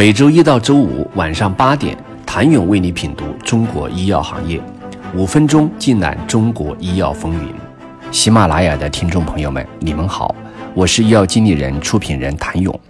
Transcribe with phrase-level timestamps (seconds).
[0.00, 4.58] 每周一到周五晚上八点，谭勇为你品读中国医药行业，
[5.14, 7.54] 五分钟尽览中国医药风云。
[8.10, 10.34] 喜马拉雅的听众朋友们，你们好，
[10.74, 12.80] 我是医药经理人、出品人谭勇。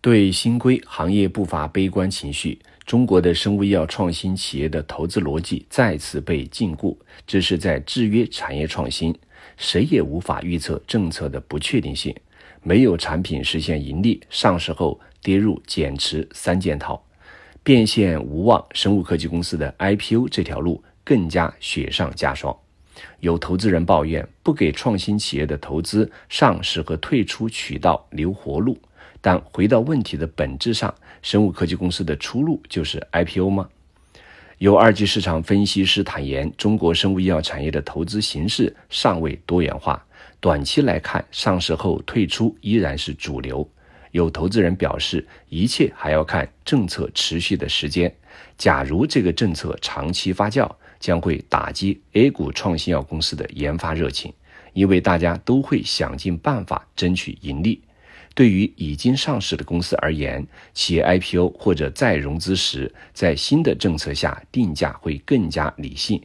[0.00, 6.96] 对新规行业不乏悲观情绪，中国的生物医药创新企业的投资逻辑再次被禁锢，
[7.26, 9.14] 这是在制约产业创新。
[9.58, 12.16] 谁也无法预测政策的不确定性，
[12.62, 17.02] 没有产品实现盈利，上市后跌入减持三件套，
[17.62, 18.64] 变现无望。
[18.72, 22.56] 生物科技公司的 IPO 这条路更加雪上加霜。
[23.20, 28.78] 有投资人抱怨，不给创新企业的投资、上市和退出渠道留活路。
[29.22, 33.68] 但回到问题的本质上，生物科技公司的出路就是 IPO 吗？
[34.58, 40.04] 有二级市场分析师坦言，中国生物医药产业的投资形势尚未多元化，
[40.38, 43.66] 短期来看，上市后退出依然是主流。
[44.10, 48.14] 有投资人表示，一切还要看政策持续的时间。
[48.56, 54.32] 假如这个政策长期发酵，将会打击 A 股创新药公司的研发热情，
[54.72, 57.80] 因为大家都会想尽办法争取盈利。
[58.34, 66.22] 对于已经上市的公司而言，企业 IPO 或者再融资时，在新的政策下定价会更加理性。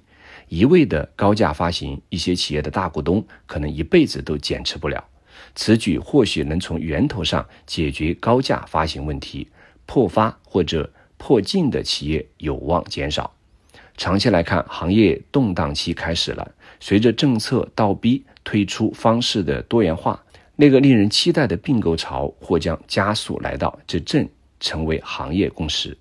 [0.47, 5.03] 一味的高价发行，一些企业的大股东可能一辈子都减持不了。
[5.55, 9.47] 此举或许能从源头上解决高价发行问题，
[9.85, 13.33] 破发或者破净的企业有望减少。
[13.97, 16.53] 长期来看，行业动荡期开始了。
[16.79, 20.21] 随着政策倒逼推出方式的多元化。
[20.57, 24.25] 那个令人期待的并购潮或将加速来到，这正
[24.61, 25.97] 成为行业共识。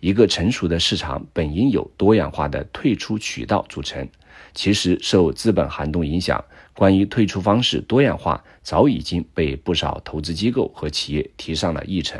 [0.00, 4.08] 一个成熟的市场本应有多样化的退出渠道组成，
[4.54, 6.42] 其实受资本寒冬影响，
[6.74, 12.18] 关于退出方式多样化早已经被不少投资机构和企业提上了议程。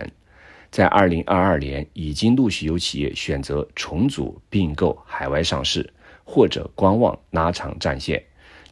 [0.71, 5.93] 在二零二二年，已经陆续有企业选择重组、并购、海外上市，
[6.23, 8.23] 或者观望、拉长战线。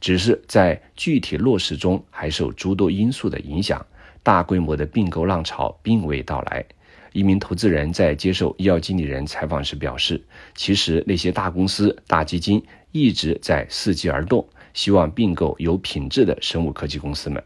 [0.00, 3.84] 只是在具体落实中还受诸多因素的影响，
[4.22, 6.64] 大规模的并购浪潮并未到来。
[7.18, 10.22] 一名投资人在接受医药经理人采访时表示
[10.54, 12.62] ：“其实那些大公司、大基金
[12.92, 17.42] 一直在伺机而动，希望并购有品质的生物科技公司们。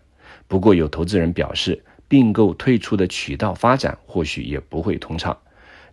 [0.46, 5.34] 不过，有投资人表示，并购退出的渠道发展或许也不会通畅。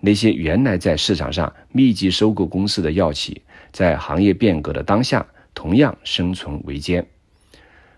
[0.01, 3.41] 那些原来在市场上密集收购公司的药企，
[3.72, 5.25] 在行业变革的当下。”
[5.56, 7.06] 同样生存维艰，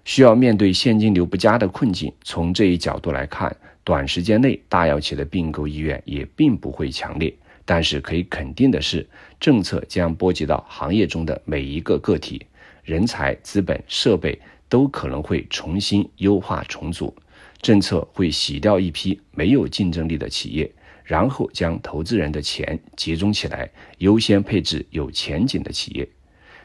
[0.03, 2.12] 需要面对现金流不佳的困境。
[2.24, 3.56] 从这一角度来看，
[3.91, 7.35] 短时间内大药企的并购意愿也并不会强烈。
[7.66, 9.06] 但是可以肯定的是，
[9.38, 12.41] 政策将波及到行业中的每一个个体，
[12.85, 17.13] 人才、资本、设备都可能会重新优化重组。
[17.62, 20.72] 政策会洗掉一批没有竞争力的企业，
[21.03, 26.08] 然后将投资人的钱集中起来，优先配置有前景的企业。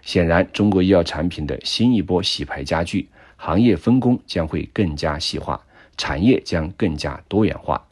[0.00, 5.60] 显然，中国医药产品的新一波洗牌加剧，行业分工将会更加细化，
[5.96, 7.82] 产业将更加多元化。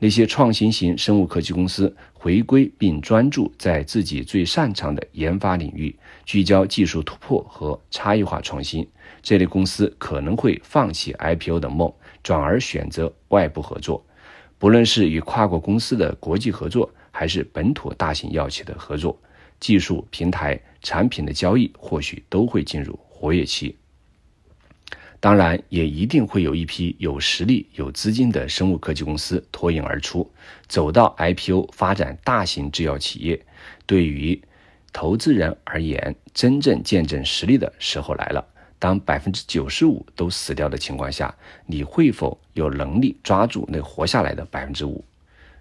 [0.00, 8.88] 那些创新型生物科技公司回归并专注在自己最擅长的研发领域，聚焦技术突破和差异化创新。
[9.22, 11.92] 这类公司可能会放弃 IPO 的梦，
[12.22, 14.04] 转而选择外部合作。
[14.56, 19.20] 不论是与跨国公司的国际合作，还是本土大型药企的合作。
[19.58, 23.74] 技术平台产品的交易或许都会进入活跃期，
[25.20, 30.30] 当然也一定会有一批有实力、有资金的生物科技公司脱颖而出，
[30.68, 33.44] 走到 IPO 发展大型制药企业。
[33.84, 34.40] 对于
[34.92, 38.46] 投资人而言，真正见证实力的时候来了。
[38.78, 41.34] 当百分之九十五都死掉的情况下，
[41.66, 45.04] 你会否有能力抓住那活下来的百分之五？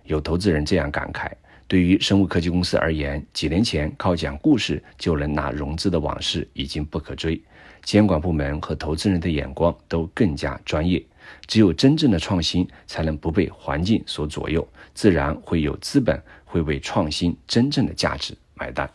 [0.03, 1.31] 有投资人这样感慨。
[1.67, 7.41] 对于生物科技公司而言，几年前靠讲故事就能拿融资的往事已经不可追，
[7.83, 11.03] 监管部门和投资人的眼光都更加专业。
[11.45, 18.89] 只有真正的创新，才能不被环境所左右，自然会有资本会为创新真正的价值买单。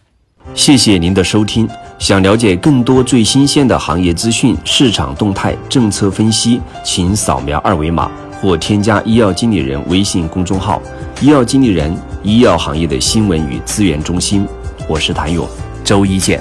[0.54, 1.68] 谢谢您的收听。
[1.98, 8.10] 想了解更多最新鲜的行业资讯、市场动态、政策分析，请扫描二维码
[8.40, 10.82] 或添加医药经理人微信公众号
[11.20, 11.94] “医药经理人”。
[12.24, 14.46] 医药行业的新闻与资源中心，
[14.88, 15.44] 我是谭勇，
[15.82, 16.40] 周一见。